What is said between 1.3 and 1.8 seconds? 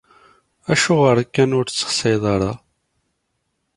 kan ur